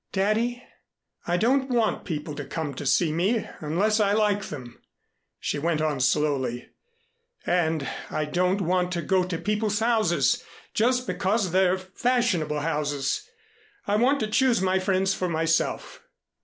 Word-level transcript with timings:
"Daddy, 0.13 0.63
I 1.27 1.37
don't 1.37 1.69
want 1.69 2.05
people 2.05 2.33
to 2.33 2.43
come 2.43 2.73
to 2.73 2.87
see 2.87 3.11
me, 3.11 3.47
unless 3.59 3.99
I 3.99 4.13
like 4.13 4.45
them," 4.45 4.81
she 5.39 5.59
went 5.59 5.79
on 5.79 5.99
slowly, 5.99 6.69
"and 7.45 7.87
I 8.09 8.25
don't 8.25 8.61
want 8.61 8.91
to 8.93 9.03
go 9.03 9.21
to 9.23 9.37
peoples' 9.37 9.77
houses 9.77 10.43
just 10.73 11.05
because 11.05 11.51
they're 11.51 11.77
fashionable 11.77 12.61
houses. 12.61 13.29
I 13.85 13.95
want 13.97 14.19
to 14.21 14.27
choose 14.27 14.59
my 14.59 14.79
friends 14.79 15.13
for 15.13 15.29
myself." 15.29 16.01